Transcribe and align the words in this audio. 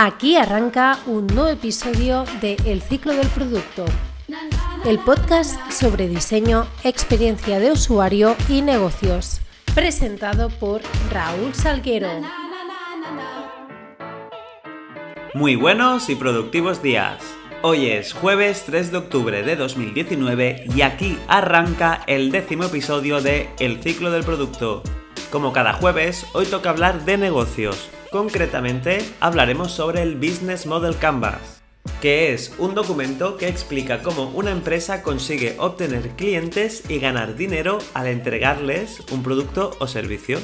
Aquí 0.00 0.36
arranca 0.36 1.00
un 1.06 1.26
nuevo 1.26 1.48
episodio 1.48 2.24
de 2.40 2.56
El 2.64 2.82
ciclo 2.82 3.14
del 3.14 3.26
producto, 3.26 3.84
el 4.84 5.00
podcast 5.00 5.58
sobre 5.72 6.06
diseño, 6.06 6.68
experiencia 6.84 7.58
de 7.58 7.72
usuario 7.72 8.36
y 8.48 8.62
negocios, 8.62 9.40
presentado 9.74 10.50
por 10.50 10.82
Raúl 11.10 11.52
Salguero. 11.52 12.10
Muy 15.34 15.56
buenos 15.56 16.08
y 16.10 16.14
productivos 16.14 16.80
días. 16.80 17.20
Hoy 17.62 17.88
es 17.88 18.12
jueves 18.12 18.62
3 18.66 18.92
de 18.92 18.98
octubre 18.98 19.42
de 19.42 19.56
2019 19.56 20.66
y 20.76 20.82
aquí 20.82 21.18
arranca 21.26 22.04
el 22.06 22.30
décimo 22.30 22.62
episodio 22.62 23.20
de 23.20 23.50
El 23.58 23.82
ciclo 23.82 24.12
del 24.12 24.22
producto. 24.22 24.84
Como 25.32 25.52
cada 25.52 25.72
jueves, 25.72 26.24
hoy 26.34 26.46
toca 26.46 26.70
hablar 26.70 27.04
de 27.04 27.18
negocios 27.18 27.90
Concretamente, 28.10 29.04
hablaremos 29.20 29.72
sobre 29.72 30.00
el 30.00 30.16
Business 30.16 30.64
Model 30.64 30.96
Canvas, 30.96 31.60
que 32.00 32.32
es 32.32 32.54
un 32.58 32.74
documento 32.74 33.36
que 33.36 33.48
explica 33.48 34.02
cómo 34.02 34.30
una 34.30 34.50
empresa 34.50 35.02
consigue 35.02 35.56
obtener 35.58 36.10
clientes 36.10 36.88
y 36.88 37.00
ganar 37.00 37.36
dinero 37.36 37.78
al 37.92 38.06
entregarles 38.06 39.00
un 39.12 39.22
producto 39.22 39.76
o 39.78 39.86
servicio. 39.86 40.38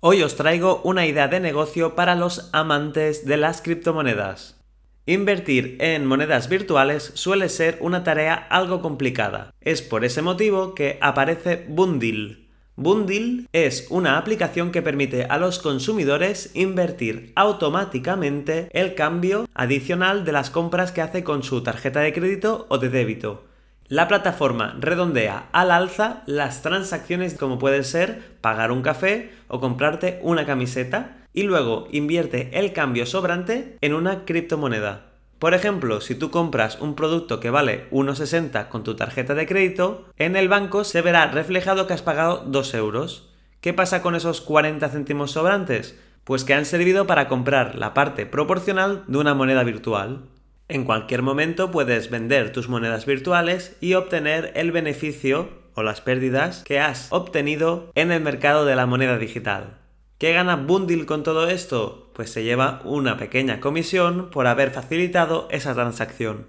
Hoy 0.00 0.22
os 0.22 0.36
traigo 0.36 0.80
una 0.84 1.06
idea 1.06 1.26
de 1.26 1.40
negocio 1.40 1.96
para 1.96 2.14
los 2.14 2.50
amantes 2.52 3.26
de 3.26 3.36
las 3.36 3.60
criptomonedas. 3.62 4.56
Invertir 5.06 5.76
en 5.80 6.06
monedas 6.06 6.48
virtuales 6.48 7.10
suele 7.14 7.48
ser 7.48 7.78
una 7.80 8.04
tarea 8.04 8.34
algo 8.34 8.80
complicada. 8.80 9.52
Es 9.60 9.82
por 9.82 10.04
ese 10.04 10.22
motivo 10.22 10.76
que 10.76 10.98
aparece 11.00 11.66
Bundle. 11.68 12.46
Bundle 12.76 13.46
es 13.52 13.88
una 13.90 14.18
aplicación 14.18 14.70
que 14.70 14.82
permite 14.82 15.24
a 15.24 15.36
los 15.36 15.58
consumidores 15.58 16.52
invertir 16.54 17.32
automáticamente 17.34 18.68
el 18.70 18.94
cambio 18.94 19.48
adicional 19.52 20.24
de 20.24 20.30
las 20.30 20.50
compras 20.50 20.92
que 20.92 21.02
hace 21.02 21.24
con 21.24 21.42
su 21.42 21.64
tarjeta 21.64 21.98
de 21.98 22.12
crédito 22.12 22.66
o 22.68 22.78
de 22.78 22.88
débito. 22.88 23.47
La 23.88 24.06
plataforma 24.06 24.76
redondea 24.78 25.48
al 25.52 25.70
alza 25.70 26.22
las 26.26 26.60
transacciones 26.60 27.34
como 27.34 27.58
puede 27.58 27.84
ser 27.84 28.36
pagar 28.42 28.70
un 28.70 28.82
café 28.82 29.32
o 29.48 29.60
comprarte 29.60 30.20
una 30.22 30.44
camiseta 30.44 31.16
y 31.32 31.44
luego 31.44 31.88
invierte 31.90 32.50
el 32.52 32.74
cambio 32.74 33.06
sobrante 33.06 33.78
en 33.80 33.94
una 33.94 34.26
criptomoneda. 34.26 35.06
Por 35.38 35.54
ejemplo, 35.54 36.02
si 36.02 36.14
tú 36.14 36.30
compras 36.30 36.78
un 36.82 36.96
producto 36.96 37.40
que 37.40 37.48
vale 37.48 37.88
1,60 37.90 38.68
con 38.68 38.84
tu 38.84 38.94
tarjeta 38.94 39.34
de 39.34 39.46
crédito, 39.46 40.04
en 40.18 40.36
el 40.36 40.48
banco 40.48 40.84
se 40.84 41.00
verá 41.00 41.26
reflejado 41.28 41.86
que 41.86 41.94
has 41.94 42.02
pagado 42.02 42.44
2 42.46 42.74
euros. 42.74 43.30
¿Qué 43.62 43.72
pasa 43.72 44.02
con 44.02 44.14
esos 44.14 44.42
40 44.42 44.86
céntimos 44.90 45.30
sobrantes? 45.30 45.98
Pues 46.24 46.44
que 46.44 46.52
han 46.52 46.66
servido 46.66 47.06
para 47.06 47.26
comprar 47.26 47.76
la 47.76 47.94
parte 47.94 48.26
proporcional 48.26 49.04
de 49.06 49.16
una 49.16 49.32
moneda 49.32 49.62
virtual. 49.62 50.24
En 50.68 50.84
cualquier 50.84 51.22
momento 51.22 51.70
puedes 51.70 52.10
vender 52.10 52.52
tus 52.52 52.68
monedas 52.68 53.06
virtuales 53.06 53.76
y 53.80 53.94
obtener 53.94 54.52
el 54.54 54.70
beneficio 54.70 55.48
o 55.72 55.82
las 55.82 56.02
pérdidas 56.02 56.62
que 56.64 56.78
has 56.78 57.06
obtenido 57.10 57.90
en 57.94 58.12
el 58.12 58.22
mercado 58.22 58.66
de 58.66 58.76
la 58.76 58.84
moneda 58.84 59.16
digital. 59.16 59.78
¿Qué 60.18 60.34
gana 60.34 60.56
Bundle 60.56 61.06
con 61.06 61.22
todo 61.22 61.48
esto? 61.48 62.10
Pues 62.12 62.30
se 62.30 62.44
lleva 62.44 62.82
una 62.84 63.16
pequeña 63.16 63.60
comisión 63.60 64.28
por 64.30 64.46
haber 64.46 64.70
facilitado 64.70 65.48
esa 65.50 65.72
transacción. 65.74 66.48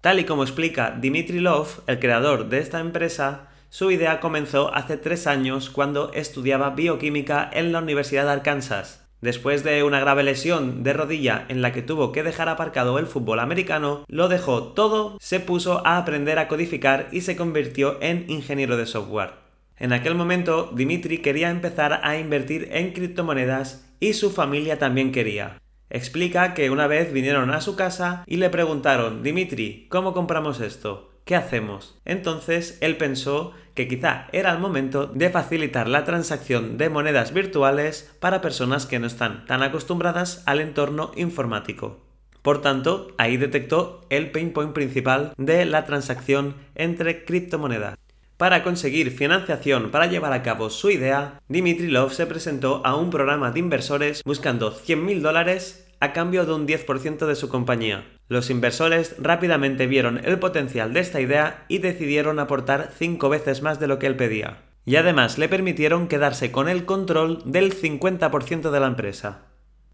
Tal 0.00 0.20
y 0.20 0.24
como 0.24 0.44
explica 0.44 0.96
Dimitri 0.98 1.40
Love, 1.40 1.80
el 1.86 1.98
creador 1.98 2.48
de 2.48 2.60
esta 2.60 2.80
empresa, 2.80 3.50
su 3.68 3.90
idea 3.90 4.20
comenzó 4.20 4.74
hace 4.74 4.96
tres 4.96 5.26
años 5.26 5.68
cuando 5.68 6.12
estudiaba 6.14 6.70
bioquímica 6.70 7.50
en 7.52 7.72
la 7.72 7.80
Universidad 7.80 8.24
de 8.24 8.32
Arkansas. 8.32 8.99
Después 9.20 9.64
de 9.64 9.82
una 9.82 10.00
grave 10.00 10.22
lesión 10.22 10.82
de 10.82 10.94
rodilla 10.94 11.44
en 11.48 11.60
la 11.60 11.72
que 11.72 11.82
tuvo 11.82 12.10
que 12.10 12.22
dejar 12.22 12.48
aparcado 12.48 12.98
el 12.98 13.06
fútbol 13.06 13.40
americano, 13.40 14.04
lo 14.08 14.28
dejó 14.28 14.68
todo, 14.72 15.18
se 15.20 15.40
puso 15.40 15.86
a 15.86 15.98
aprender 15.98 16.38
a 16.38 16.48
codificar 16.48 17.08
y 17.12 17.20
se 17.20 17.36
convirtió 17.36 17.98
en 18.00 18.24
ingeniero 18.28 18.78
de 18.78 18.86
software. 18.86 19.32
En 19.76 19.92
aquel 19.92 20.14
momento, 20.14 20.70
Dimitri 20.74 21.18
quería 21.18 21.50
empezar 21.50 22.00
a 22.02 22.16
invertir 22.16 22.68
en 22.72 22.92
criptomonedas 22.92 23.86
y 24.00 24.14
su 24.14 24.30
familia 24.30 24.78
también 24.78 25.12
quería. 25.12 25.58
Explica 25.90 26.54
que 26.54 26.70
una 26.70 26.86
vez 26.86 27.12
vinieron 27.12 27.50
a 27.50 27.60
su 27.60 27.76
casa 27.76 28.24
y 28.26 28.36
le 28.36 28.48
preguntaron, 28.48 29.22
Dimitri, 29.22 29.86
¿cómo 29.90 30.14
compramos 30.14 30.60
esto? 30.60 31.09
¿Qué 31.30 31.36
hacemos? 31.36 31.96
Entonces 32.04 32.76
él 32.80 32.96
pensó 32.96 33.52
que 33.76 33.86
quizá 33.86 34.26
era 34.32 34.50
el 34.50 34.58
momento 34.58 35.06
de 35.06 35.30
facilitar 35.30 35.86
la 35.86 36.02
transacción 36.02 36.76
de 36.76 36.90
monedas 36.90 37.32
virtuales 37.32 38.12
para 38.18 38.40
personas 38.40 38.84
que 38.84 38.98
no 38.98 39.06
están 39.06 39.46
tan 39.46 39.62
acostumbradas 39.62 40.42
al 40.46 40.58
entorno 40.58 41.12
informático. 41.14 42.00
Por 42.42 42.62
tanto, 42.62 43.12
ahí 43.16 43.36
detectó 43.36 44.04
el 44.10 44.32
pain 44.32 44.52
point 44.52 44.72
principal 44.72 45.32
de 45.36 45.64
la 45.66 45.84
transacción 45.84 46.56
entre 46.74 47.24
criptomonedas. 47.24 47.96
Para 48.36 48.64
conseguir 48.64 49.12
financiación 49.12 49.92
para 49.92 50.06
llevar 50.06 50.32
a 50.32 50.42
cabo 50.42 50.68
su 50.68 50.90
idea, 50.90 51.38
Dimitri 51.46 51.86
Love 51.86 52.12
se 52.12 52.26
presentó 52.26 52.84
a 52.84 52.96
un 52.96 53.10
programa 53.10 53.52
de 53.52 53.60
inversores 53.60 54.24
buscando 54.24 54.74
100.000 54.74 55.20
dólares 55.20 55.89
a 56.00 56.12
cambio 56.12 56.46
de 56.46 56.54
un 56.54 56.66
10% 56.66 57.26
de 57.26 57.34
su 57.36 57.48
compañía. 57.48 58.04
Los 58.28 58.50
inversores 58.50 59.14
rápidamente 59.18 59.86
vieron 59.86 60.20
el 60.24 60.38
potencial 60.38 60.92
de 60.92 61.00
esta 61.00 61.20
idea 61.20 61.64
y 61.68 61.78
decidieron 61.78 62.38
aportar 62.38 62.90
5 62.98 63.28
veces 63.28 63.62
más 63.62 63.78
de 63.78 63.86
lo 63.86 63.98
que 63.98 64.06
él 64.06 64.16
pedía. 64.16 64.62
Y 64.84 64.96
además 64.96 65.38
le 65.38 65.48
permitieron 65.48 66.08
quedarse 66.08 66.50
con 66.50 66.68
el 66.68 66.84
control 66.84 67.42
del 67.44 67.74
50% 67.74 68.70
de 68.70 68.80
la 68.80 68.86
empresa. 68.86 69.42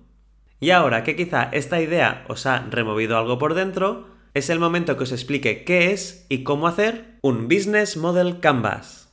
Y 0.59 0.71
ahora 0.71 1.05
que 1.05 1.15
quizá 1.15 1.43
esta 1.53 1.79
idea 1.79 2.25
os 2.27 2.45
ha 2.45 2.67
removido 2.69 3.17
algo 3.17 3.39
por 3.39 3.53
dentro, 3.53 4.09
es 4.33 4.49
el 4.49 4.59
momento 4.59 4.97
que 4.97 5.03
os 5.03 5.13
explique 5.13 5.63
qué 5.63 5.93
es 5.93 6.25
y 6.27 6.43
cómo 6.43 6.67
hacer 6.67 7.17
un 7.21 7.47
Business 7.47 7.95
Model 7.95 8.41
Canvas. 8.41 9.09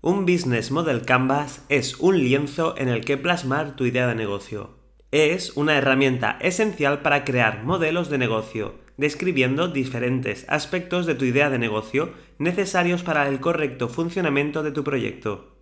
Un 0.00 0.26
Business 0.26 0.72
Model 0.72 1.02
Canvas 1.02 1.64
es 1.68 1.94
un 2.00 2.18
lienzo 2.18 2.74
en 2.76 2.88
el 2.88 3.04
que 3.04 3.16
plasmar 3.16 3.76
tu 3.76 3.84
idea 3.84 4.08
de 4.08 4.16
negocio. 4.16 4.75
Es 5.12 5.56
una 5.56 5.78
herramienta 5.78 6.36
esencial 6.40 7.00
para 7.00 7.24
crear 7.24 7.62
modelos 7.62 8.10
de 8.10 8.18
negocio, 8.18 8.74
describiendo 8.96 9.68
diferentes 9.68 10.44
aspectos 10.48 11.06
de 11.06 11.14
tu 11.14 11.24
idea 11.24 11.48
de 11.48 11.60
negocio 11.60 12.10
necesarios 12.38 13.04
para 13.04 13.28
el 13.28 13.38
correcto 13.38 13.88
funcionamiento 13.88 14.64
de 14.64 14.72
tu 14.72 14.82
proyecto. 14.82 15.56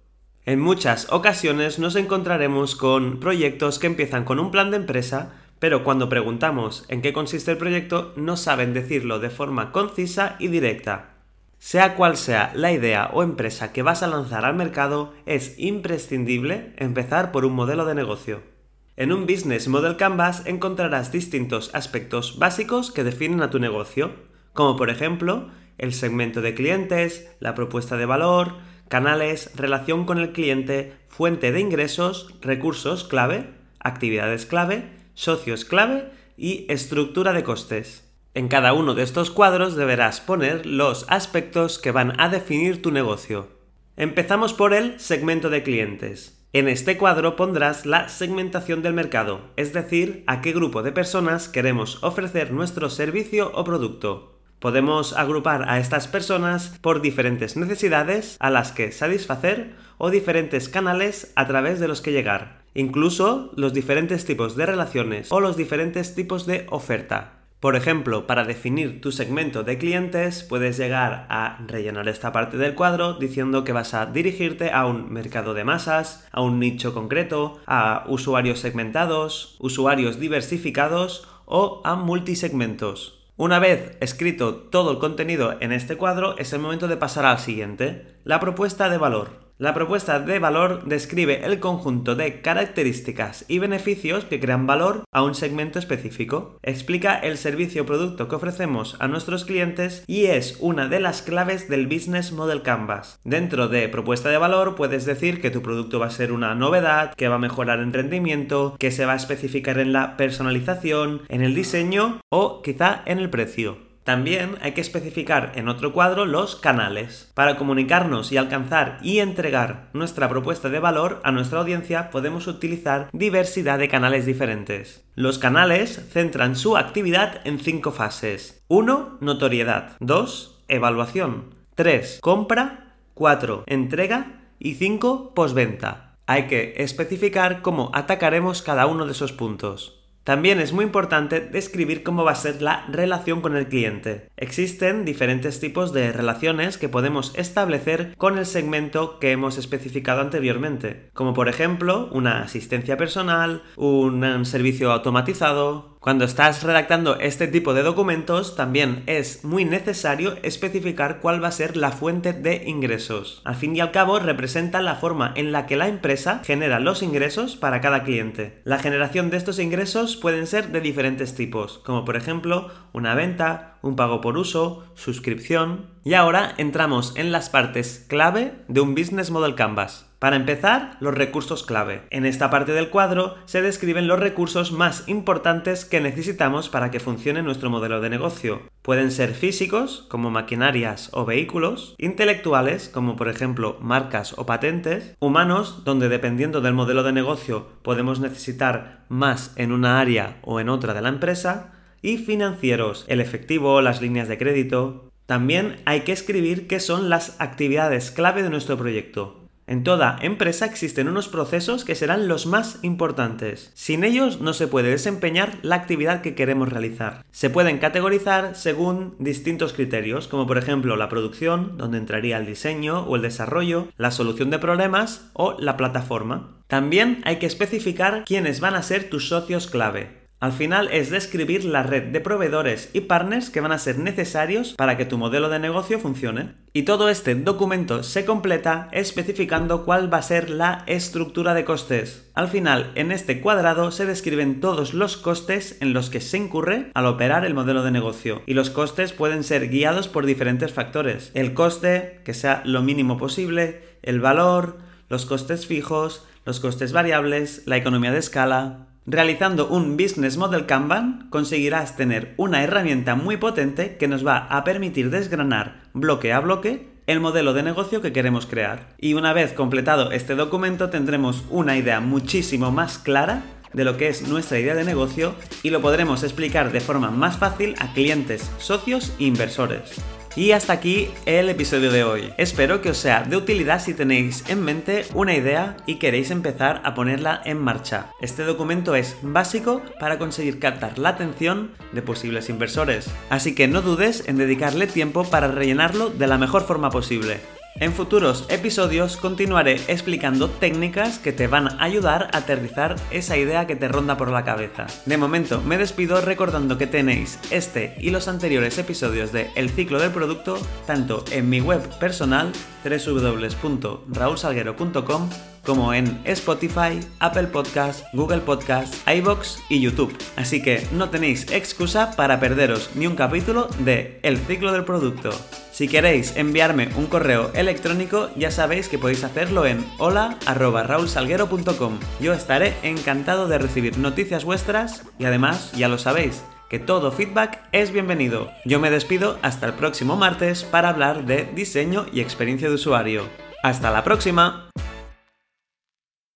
En 0.47 0.61
muchas 0.61 1.13
ocasiones 1.13 1.79
nos 1.79 1.95
encontraremos 1.95 2.75
con 2.75 3.21
proyectos 3.21 3.79
que 3.79 3.87
empiezan 3.87 4.25
con 4.25 4.39
un 4.39 4.51
plan 4.51 4.71
de 4.71 4.79
empresa, 4.79 5.35
pero 5.59 5.85
cuando 5.85 6.09
preguntamos 6.09 6.87
en 6.89 7.03
qué 7.03 7.13
consiste 7.13 7.51
el 7.51 7.59
proyecto 7.59 8.15
no 8.17 8.39
saben 8.39 8.73
decirlo 8.73 9.19
de 9.19 9.29
forma 9.29 9.73
concisa 9.73 10.37
y 10.39 10.49
directa. 10.49 11.17
Sea 11.59 11.97
cual 11.97 12.17
sea 12.17 12.51
la 12.55 12.73
idea 12.73 13.11
o 13.13 13.23
empresa 13.23 13.73
que 13.73 13.83
vas 13.83 14.03
a 14.03 14.07
lanzar 14.07 14.47
al 14.47 14.55
mercado, 14.55 15.13
es 15.27 15.59
imprescindible 15.59 16.73
empezar 16.77 17.31
por 17.31 17.45
un 17.45 17.55
modelo 17.55 17.85
de 17.85 17.95
negocio. 17.95 18.54
En 18.97 19.13
un 19.13 19.27
Business 19.27 19.67
Model 19.67 19.97
Canvas 19.97 20.47
encontrarás 20.47 21.11
distintos 21.11 21.75
aspectos 21.75 22.39
básicos 22.39 22.93
que 22.93 23.03
definen 23.03 23.43
a 23.43 23.51
tu 23.51 23.59
negocio, 23.59 24.13
como 24.53 24.77
por 24.77 24.89
ejemplo 24.89 25.49
el 25.79 25.93
segmento 25.93 26.43
de 26.43 26.55
clientes, 26.55 27.29
la 27.41 27.57
propuesta 27.57 27.97
de 27.97 28.07
valor, 28.07 28.55
canales, 28.87 29.51
relación 29.57 30.05
con 30.05 30.19
el 30.19 30.31
cliente, 30.31 30.93
fuente 31.09 31.51
de 31.51 31.59
ingresos, 31.59 32.37
recursos 32.41 33.03
clave, 33.03 33.51
actividades 33.81 34.47
clave, 34.47 34.93
socios 35.15 35.65
clave 35.65 36.13
y 36.37 36.65
estructura 36.69 37.33
de 37.33 37.43
costes. 37.43 38.09
En 38.33 38.47
cada 38.47 38.75
uno 38.75 38.95
de 38.95 39.03
estos 39.03 39.33
cuadros 39.33 39.75
deberás 39.75 40.21
poner 40.21 40.67
los 40.67 41.05
aspectos 41.09 41.81
que 41.81 41.91
van 41.91 42.21
a 42.21 42.29
definir 42.29 42.81
tu 42.81 42.93
negocio. 42.93 43.49
Empezamos 43.97 44.53
por 44.53 44.73
el 44.73 45.01
segmento 45.01 45.51
de 45.51 45.65
clientes. 45.65 46.44
En 46.55 46.69
este 46.69 46.97
cuadro 46.97 47.35
pondrás 47.35 47.85
la 47.85 48.09
segmentación 48.09 48.81
del 48.81 48.93
mercado, 48.93 49.41
es 49.57 49.73
decir, 49.73 50.23
a 50.29 50.41
qué 50.41 50.53
grupo 50.53 50.85
de 50.85 50.93
personas 50.93 51.49
queremos 51.49 52.01
ofrecer 52.05 52.53
nuestro 52.53 52.91
servicio 52.91 53.51
o 53.57 53.65
producto. 53.65 54.39
Podemos 54.61 55.15
agrupar 55.15 55.69
a 55.69 55.81
estas 55.81 56.07
personas 56.07 56.79
por 56.81 57.01
diferentes 57.01 57.57
necesidades 57.57 58.37
a 58.39 58.51
las 58.51 58.71
que 58.71 58.93
satisfacer 58.93 59.75
o 59.99 60.11
diferentes 60.11 60.69
canales 60.69 61.33
a 61.35 61.49
través 61.49 61.81
de 61.81 61.89
los 61.89 62.01
que 62.01 62.13
llegar, 62.13 62.63
incluso 62.73 63.51
los 63.57 63.75
diferentes 63.75 64.25
tipos 64.25 64.55
de 64.55 64.67
relaciones 64.67 65.33
o 65.33 65.41
los 65.41 65.57
diferentes 65.57 66.15
tipos 66.15 66.47
de 66.47 66.69
oferta. 66.71 67.44
Por 67.61 67.77
ejemplo, 67.77 68.27
para 68.27 68.45
definir 68.45 69.01
tu 69.01 69.11
segmento 69.11 69.63
de 69.63 69.79
clientes 69.79 70.43
puedes 70.43 70.77
llegar 70.77 71.27
a 71.31 71.65
rellenar 71.67 72.09
esta 72.09 72.31
parte 72.31 72.59
del 72.59 72.75
cuadro 72.75 73.15
diciendo 73.15 73.65
que 73.65 73.73
vas 73.73 73.95
a 73.95 74.07
dirigirte 74.07 74.71
a 74.71 74.85
un 74.85 75.11
mercado 75.11 75.55
de 75.55 75.65
masas, 75.65 76.29
a 76.31 76.43
un 76.43 76.61
nicho 76.61 76.93
concreto, 76.93 77.61
a 77.67 78.05
usuarios 78.07 78.59
segmentados, 78.61 79.57
usuarios 79.61 80.21
diversificados 80.21 81.27
o 81.47 81.81
a 81.85 81.97
multisegmentos. 81.97 83.25
Una 83.37 83.59
vez 83.59 83.97
escrito 84.01 84.55
todo 84.55 84.93
el 84.93 84.99
contenido 84.99 85.57
en 85.61 85.73
este 85.73 85.97
cuadro, 85.97 86.39
es 86.39 86.53
el 86.53 86.61
momento 86.61 86.87
de 86.87 86.97
pasar 86.97 87.25
al 87.25 87.41
siguiente, 87.41 88.19
la 88.25 88.39
propuesta 88.39 88.89
de 88.89 88.99
valor. 88.99 89.44
La 89.57 89.73
propuesta 89.73 90.19
de 90.19 90.41
valor 90.41 90.83
describe 90.85 91.45
el 91.45 91.61
conjunto 91.61 92.17
de 92.17 92.41
características 92.41 93.45
y 93.47 93.61
beneficios 93.61 94.25
que 94.25 94.41
crean 94.41 94.67
valor 94.67 95.05
a 95.13 95.23
un 95.23 95.37
segmento 95.37 95.79
específico. 95.79 96.59
Explica 96.65 97.15
el 97.15 97.39
servicio 97.39 97.85
o 97.85 97.87
producto 97.87 98.27
que 98.27 98.35
ofrecemos 98.35 98.97
a 98.99 99.07
nuestros 99.07 99.45
clientes 99.45 100.03
y 100.09 100.25
es 100.25 100.59
una 100.59 100.89
de 100.89 100.99
las 100.99 101.23
claves 101.23 101.69
del 101.69 101.87
Business 101.87 102.33
Model 102.33 102.63
Canvas. 102.63 103.21
Dentro 103.23 103.69
de 103.69 103.89
propuesta 103.89 104.29
de 104.29 104.39
valor 104.39 104.75
puedes 104.75 105.05
decir 105.05 105.41
que 105.41 105.53
tu 105.53 105.63
producto 105.63 106.01
va 106.01 106.07
a 106.07 106.11
ser 106.11 106.33
una 106.33 106.57
novedad, 106.57 107.15
que 107.15 107.29
va 107.29 107.37
a 107.37 107.39
mejorar 107.39 107.79
en 107.79 107.93
rendimiento, 107.93 108.75
que 108.81 108.91
se 108.91 109.07
va 109.07 109.13
a 109.13 109.17
especificar 109.17 109.79
en 109.79 109.93
la 109.93 110.17
personalización, 110.17 111.23
en 111.29 111.43
el 111.43 111.55
diseño 111.55 112.21
o 112.29 112.61
quizá 112.61 113.03
en 113.07 113.21
el 113.21 113.31
precio. 113.31 113.84
También 114.05 114.57
hay 114.61 114.73
que 114.73 114.83
especificar 114.83 115.53
en 115.55 115.69
otro 115.69 115.95
cuadro 115.95 116.27
los 116.27 116.57
canales. 116.57 117.33
Para 117.35 117.57
comunicarnos 117.57 118.31
y 118.33 118.37
alcanzar 118.37 118.99
y 119.03 119.21
entregar 119.21 119.89
nuestra 119.95 120.29
propuesta 120.29 120.69
de 120.69 120.79
valor 120.79 121.21
a 121.25 121.33
nuestra 121.33 121.61
audiencia 121.61 122.11
podemos 122.11 122.47
utilizar 122.47 123.09
diversidad 123.13 123.79
de 123.79 123.89
canales 123.89 124.27
diferentes. 124.27 125.05
Los 125.15 125.39
canales 125.39 126.07
centran 126.13 126.55
su 126.55 126.77
actividad 126.77 127.41
en 127.45 127.59
cinco 127.59 127.93
fases. 127.93 128.63
1. 128.69 129.19
Notoriedad. 129.21 129.97
2. 130.01 130.65
Evaluación. 130.69 131.55
3. 131.75 132.19
Compra. 132.21 132.97
4. 133.15 133.65
Entrega. 133.67 134.43
Y 134.59 134.75
5. 134.75 135.33
Postventa. 135.35 136.17
Hay 136.27 136.47
que 136.47 136.75
especificar 136.79 137.63
cómo 137.63 137.91
atacaremos 137.95 138.63
cada 138.63 138.87
uno 138.87 139.07
de 139.07 139.13
esos 139.13 139.33
puntos. 139.33 140.04
También 140.25 140.59
es 140.59 140.73
muy 140.73 140.87
importante 140.87 141.41
describir 141.41 142.03
cómo 142.03 142.25
va 142.25 142.33
a 142.33 142.37
ser 142.37 142.63
la 142.63 142.87
relación 142.89 143.43
con 143.43 143.57
el 143.57 143.69
cliente. 143.69 144.31
Existen 144.37 145.05
diferentes 145.05 145.61
tipos 145.61 145.93
de 145.93 146.13
relaciones 146.13 146.77
que 146.77 146.89
podemos 146.89 147.33
establecer 147.37 148.15
con 148.17 148.37
el 148.37 148.47
segmento 148.47 149.19
que 149.19 149.31
hemos 149.31 149.59
especificado 149.59 150.21
anteriormente, 150.21 151.11
como 151.13 151.35
por 151.35 151.49
ejemplo 151.49 152.09
una 152.13 152.43
asistencia 152.43 152.97
personal, 152.97 153.63
un 153.77 154.45
servicio 154.45 154.91
automatizado, 154.93 155.95
cuando 156.05 156.27
estás 156.27 156.63
redactando 156.63 157.19
este 157.19 157.49
tipo 157.49 157.73
de 157.73 157.83
documentos, 157.83 158.57
también 158.57 159.05
es 159.07 159.43
muy 159.43 159.65
necesario 159.65 160.37
especificar 160.43 161.21
cuál 161.21 161.43
va 161.43 161.49
a 161.49 161.53
ser 161.53 161.79
la 161.79 161.93
fuente 161.93 162.35
de 162.35 162.65
ingresos. 162.67 163.41
Al 163.47 163.55
fin 163.55 163.75
y 163.75 163.81
al 163.81 163.91
cabo, 163.91 164.19
representa 164.19 164.83
la 164.83 164.97
forma 164.97 165.33
en 165.35 165.51
la 165.51 165.65
que 165.65 165.77
la 165.77 165.89
empresa 165.89 166.43
genera 166.45 166.79
los 166.79 167.03
ingresos 167.03 167.57
para 167.57 167.81
cada 167.81 168.03
cliente. 168.03 168.61
La 168.65 168.79
generación 168.79 169.31
de 169.31 169.39
estos 169.39 169.59
ingresos 169.59 170.19
pueden 170.19 170.47
ser 170.47 170.73
de 170.73 170.83
diferentes 170.83 171.35
tipos, 171.37 171.79
como 171.79 172.05
por 172.05 172.17
ejemplo 172.17 172.71
una 172.93 173.15
venta, 173.15 173.74
un 173.85 173.97
pago 173.97 174.21
por 174.21 174.37
uso, 174.39 174.85
suscripción. 174.95 175.91
Y 176.05 176.15
ahora 176.15 176.55
entramos 176.57 177.13
en 177.17 177.33
las 177.33 177.51
partes 177.51 178.05
clave 178.09 178.55
de 178.69 178.81
un 178.81 178.95
Business 178.95 179.31
Model 179.31 179.55
Canvas. 179.55 180.11
Para 180.19 180.37
empezar, 180.37 180.97
los 181.01 181.13
recursos 181.13 181.65
clave. 181.65 182.05
En 182.09 182.25
esta 182.25 182.49
parte 182.49 182.73
del 182.73 182.89
cuadro 182.89 183.35
se 183.45 183.61
describen 183.61 184.09
los 184.09 184.19
recursos 184.19 184.73
más 184.73 185.07
importantes 185.07 185.85
que 185.85 186.01
necesitamos 186.01 186.71
para 186.71 186.91
que 186.91 186.99
funcione 186.99 187.43
nuestro 187.43 187.69
modelo 187.69 188.01
de 188.01 188.09
negocio. 188.09 188.63
Pueden 188.81 189.11
ser 189.11 189.35
físicos, 189.35 190.07
como 190.09 190.31
maquinarias 190.31 191.11
o 191.13 191.27
vehículos, 191.27 191.95
intelectuales, 191.99 192.89
como 192.89 193.17
por 193.17 193.29
ejemplo 193.29 193.77
marcas 193.83 194.35
o 194.39 194.47
patentes, 194.47 195.15
humanos, 195.21 195.85
donde 195.85 196.09
dependiendo 196.09 196.63
del 196.63 196.73
modelo 196.73 197.03
de 197.03 197.13
negocio 197.13 197.67
podemos 197.83 198.19
necesitar 198.19 199.05
más 199.11 199.53
en 199.57 199.73
una 199.73 200.01
área 200.01 200.39
o 200.41 200.59
en 200.59 200.71
otra 200.71 200.95
de 200.95 201.03
la 201.03 201.11
empresa, 201.11 201.75
y 202.05 202.19
financieros, 202.19 203.07
el 203.09 203.21
efectivo, 203.21 203.81
las 203.81 204.03
líneas 204.03 204.29
de 204.29 204.37
crédito. 204.37 205.11
También 205.25 205.77
hay 205.87 206.03
que 206.03 206.13
escribir 206.13 206.67
qué 206.67 206.79
son 206.79 207.09
las 207.09 207.41
actividades 207.41 208.11
clave 208.11 208.43
de 208.43 208.51
nuestro 208.51 208.77
proyecto. 208.77 209.41
En 209.67 209.85
toda 209.85 210.19
empresa 210.21 210.67
existen 210.67 211.09
unos 211.09 211.29
procesos 211.29 211.87
que 211.87 211.95
serán 211.95 212.29
los 212.29 212.45
más 212.45 212.81
importantes. 212.83 213.71
Sin 213.73 214.05
ellos 214.05 214.43
no 214.43 214.53
se 214.53 214.69
puede 214.69 214.91
desempeñar 214.91 215.55
la 215.63 215.77
actividad 215.77 216.21
que 216.21 216.35
queremos 216.35 216.69
realizar. 216.69 217.25
Se 217.31 217.49
pueden 217.49 217.79
categorizar 217.79 218.55
según 218.55 219.15
distintos 219.19 219.73
criterios, 219.73 220.29
como 220.29 220.47
por 220.47 220.59
ejemplo 220.59 220.97
la 220.97 221.09
producción, 221.09 221.79
donde 221.79 221.97
entraría 221.97 222.37
el 222.37 222.45
diseño 222.45 223.05
o 223.05 223.17
el 223.17 223.23
desarrollo, 223.23 223.89
la 223.97 224.11
solución 224.11 224.51
de 224.51 224.59
problemas 224.59 225.31
o 225.33 225.57
la 225.59 225.79
plataforma. 225.79 226.59
También 226.67 227.23
hay 227.25 227.37
que 227.37 227.47
especificar 227.47 228.25
quiénes 228.27 228.61
van 228.61 228.75
a 228.75 228.83
ser 228.83 229.09
tus 229.09 229.29
socios 229.29 229.67
clave. 229.69 230.24
Al 230.45 230.53
final 230.53 230.91
es 230.93 231.09
describir 231.09 231.65
la 231.65 231.83
red 231.83 232.13
de 232.13 232.21
proveedores 232.21 232.91
y 232.93 233.01
partners 233.01 233.49
que 233.49 233.63
van 233.63 233.73
a 233.73 233.79
ser 233.79 233.99
necesarios 233.99 234.75
para 234.75 234.99
que 234.99 235.07
tu 235.07 235.17
modelo 235.17 235.49
de 235.49 235.59
negocio 235.59 235.99
funcione. 235.99 236.51
Y 236.75 236.83
todo 236.83 237.09
este 237.09 237.35
documento 237.35 238.03
se 238.03 238.27
completa 238.27 238.91
especificando 238.93 239.87
cuál 239.87 240.13
va 240.13 240.19
a 240.19 240.23
ser 240.23 240.51
la 240.51 240.85
estructura 240.87 241.55
de 241.55 241.65
costes. 241.65 242.31
Al 242.35 242.49
final, 242.49 242.93
en 242.95 243.11
este 243.11 243.41
cuadrado 243.41 243.91
se 243.91 244.05
describen 244.05 244.61
todos 244.61 244.93
los 244.93 245.17
costes 245.17 245.79
en 245.81 245.95
los 245.95 246.11
que 246.11 246.21
se 246.21 246.37
incurre 246.37 246.91
al 246.93 247.07
operar 247.07 247.47
el 247.47 247.55
modelo 247.55 247.83
de 247.83 247.93
negocio. 247.93 248.43
Y 248.45 248.53
los 248.53 248.69
costes 248.69 249.15
pueden 249.15 249.45
ser 249.45 249.71
guiados 249.71 250.09
por 250.09 250.27
diferentes 250.27 250.75
factores. 250.75 251.31
El 251.33 251.55
coste, 251.55 252.21
que 252.23 252.35
sea 252.35 252.61
lo 252.67 252.83
mínimo 252.83 253.17
posible, 253.17 253.81
el 254.03 254.21
valor, 254.21 254.77
los 255.09 255.25
costes 255.25 255.67
fijos, 255.67 256.27
los 256.45 256.61
costes 256.61 256.93
variables, 256.93 257.63
la 257.65 257.79
economía 257.79 258.13
de 258.13 258.19
escala, 258.19 258.89
Realizando 259.07 259.69
un 259.69 259.99
Business 259.99 260.39
Model 260.39 260.65
Kanban 260.65 261.27
conseguirás 261.29 261.95
tener 261.95 262.33
una 262.39 262.63
herramienta 262.63 263.15
muy 263.15 263.37
potente 263.37 263.99
que 263.99 264.09
nos 264.09 264.27
va 264.27 264.39
a 264.39 264.65
permitir 264.65 265.11
desgranar 265.11 265.83
bloque 265.93 266.33
a 266.33 266.41
bloque 266.41 266.89
el 267.07 267.21
modelo 267.21 267.53
de 267.53 267.63
negocio 267.63 268.01
que 268.01 268.15
queremos 268.15 268.47
crear. 268.47 268.95
Y 268.99 269.13
una 269.13 269.35
vez 269.35 269.53
completado 269.53 270.11
este 270.11 270.35
documento 270.35 270.89
tendremos 270.89 271.45
una 271.51 271.77
idea 271.77 272.01
muchísimo 272.01 272.71
más 272.71 272.97
clara 272.97 273.43
de 273.75 273.85
lo 273.85 273.99
que 273.99 274.09
es 274.09 274.27
nuestra 274.27 274.59
idea 274.59 274.75
de 274.75 274.85
negocio 274.85 275.35
y 275.63 275.69
lo 275.69 275.83
podremos 275.83 276.23
explicar 276.23 276.73
de 276.73 276.81
forma 276.81 277.11
más 277.11 277.37
fácil 277.37 277.75
a 277.81 277.93
clientes, 277.93 278.51
socios 278.57 279.13
e 279.19 279.25
inversores. 279.25 280.01
Y 280.37 280.51
hasta 280.51 280.73
aquí 280.73 281.11
el 281.27 281.49
episodio 281.49 281.93
de 281.93 282.03
hoy. 282.03 282.33
Espero 282.39 282.83
que 282.83 282.91
os 282.91 282.97
sea 282.97 283.23
de 283.23 283.37
utilidad 283.37 283.81
si 283.81 283.95
tenéis 283.95 284.45
en 284.49 284.65
mente 284.65 285.07
una 285.15 285.35
idea 285.35 285.77
y 285.87 285.97
queréis 285.97 286.33
empezar 286.33 286.81
a 286.85 286.95
ponerla 286.95 287.41
en 287.45 287.59
marcha. 287.59 288.07
Este 288.21 288.43
documento 288.43 288.97
es 288.97 289.17
básico 289.23 289.81
para 290.01 290.19
conseguir 290.19 290.59
captar 290.59 290.99
la 290.99 291.11
atención 291.11 291.71
de 291.93 292.03
posibles 292.03 292.49
inversores. 292.49 293.09
Así 293.31 293.55
que 293.55 293.69
no 293.69 293.81
dudes 293.81 294.25
en 294.27 294.37
dedicarle 294.37 294.89
tiempo 294.89 295.23
para 295.23 295.47
rellenarlo 295.47 296.11
de 296.11 296.27
la 296.27 296.37
mejor 296.37 296.65
forma 296.65 296.91
posible. 296.91 297.39
En 297.81 297.93
futuros 297.93 298.47
episodios 298.51 299.17
continuaré 299.17 299.81
explicando 299.89 300.49
técnicas 300.49 301.19
que 301.19 301.33
te 301.33 301.49
van 301.49 301.67
a 301.67 301.83
ayudar 301.83 302.31
a 302.33 302.39
aterrizar 302.39 302.95
esa 303.11 303.37
idea 303.37 303.67
que 303.67 303.75
te 303.75 303.89
ronda 303.89 304.17
por 304.17 304.31
la 304.31 304.45
cabeza. 304.45 304.87
De 305.07 305.17
momento 305.17 305.61
me 305.61 305.77
despido 305.77 306.21
recordando 306.21 306.79
que 306.79 306.87
tenéis 306.87 307.41
este 307.51 307.97
y 307.99 308.11
los 308.11 308.29
anteriores 308.29 308.79
episodios 308.79 309.33
de 309.33 309.51
El 309.57 309.71
ciclo 309.71 309.99
del 309.99 310.13
producto 310.13 310.57
tanto 310.87 311.25
en 311.33 311.51
mi 311.51 311.61
web 311.61 311.83
personal 311.99 312.53
www.raulsalguero.com 312.85 315.31
como 315.65 315.95
en 315.95 316.21
Spotify, 316.27 317.01
Apple 317.19 317.49
Podcast, 317.49 318.05
Google 318.13 318.43
Podcast, 318.43 318.95
iBox 319.09 319.59
y 319.69 319.81
YouTube. 319.81 320.17
Así 320.37 320.63
que 320.63 320.87
no 320.93 321.11
tenéis 321.11 321.51
excusa 321.51 322.15
para 322.15 322.39
perderos 322.39 322.91
ni 322.95 323.09
un 323.09 323.17
capítulo 323.17 323.67
de 323.81 324.21
El 324.23 324.39
ciclo 324.39 324.73
del 324.73 324.85
producto. 324.85 325.33
Si 325.75 325.89
queréis 325.89 326.37
enviarme 326.37 326.89
un 326.95 327.07
correo 327.07 327.51
electrónico, 327.53 328.31
ya 328.37 328.53
sabéis 328.53 328.89
que 328.89 328.97
podéis 328.97 329.25
hacerlo 329.25 329.67
en 329.67 329.85
hola@raulsalguero.com. 329.99 331.99
Yo 332.21 332.33
estaré 332.33 332.75
encantado 332.85 333.49
de 333.49 333.59
recibir 333.59 333.99
noticias 333.99 334.45
vuestras 334.45 335.03
y 335.19 335.25
además, 335.25 335.73
ya 335.73 335.89
lo 335.89 335.99
sabéis, 335.99 336.45
que 336.71 336.79
todo 336.79 337.11
feedback 337.11 337.61
es 337.73 337.91
bienvenido. 337.91 338.53
Yo 338.65 338.79
me 338.79 338.93
despido 338.93 339.37
hasta 339.43 339.67
el 339.67 339.73
próximo 339.73 340.15
martes 340.15 340.63
para 340.63 340.91
hablar 340.91 341.27
de 341.27 341.51
diseño 341.57 342.07
y 342.13 342.21
experiencia 342.21 342.69
de 342.69 342.77
usuario. 342.77 343.29
¡Hasta 343.65 343.91
la 343.91 344.05
próxima! 344.05 344.71